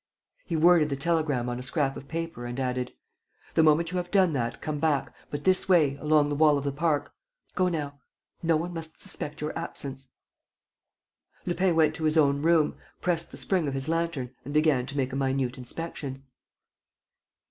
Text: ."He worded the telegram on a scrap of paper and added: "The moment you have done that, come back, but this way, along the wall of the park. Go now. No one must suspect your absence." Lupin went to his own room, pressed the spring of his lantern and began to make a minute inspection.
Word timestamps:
."He 0.47 0.55
worded 0.55 0.89
the 0.89 0.95
telegram 0.95 1.47
on 1.47 1.59
a 1.59 1.61
scrap 1.61 1.95
of 1.95 2.07
paper 2.07 2.47
and 2.47 2.59
added: 2.59 2.91
"The 3.53 3.61
moment 3.61 3.91
you 3.91 3.97
have 3.97 4.09
done 4.09 4.33
that, 4.33 4.59
come 4.59 4.79
back, 4.79 5.13
but 5.29 5.43
this 5.43 5.69
way, 5.69 5.95
along 5.97 6.27
the 6.27 6.33
wall 6.35 6.57
of 6.57 6.63
the 6.63 6.71
park. 6.71 7.13
Go 7.53 7.69
now. 7.69 7.99
No 8.41 8.57
one 8.57 8.73
must 8.73 8.99
suspect 8.99 9.41
your 9.41 9.55
absence." 9.55 10.09
Lupin 11.45 11.75
went 11.75 11.93
to 11.97 12.05
his 12.05 12.17
own 12.17 12.41
room, 12.41 12.77
pressed 12.99 13.29
the 13.29 13.37
spring 13.37 13.67
of 13.67 13.75
his 13.75 13.87
lantern 13.87 14.31
and 14.43 14.55
began 14.55 14.87
to 14.87 14.97
make 14.97 15.13
a 15.13 15.15
minute 15.15 15.55
inspection. 15.55 16.23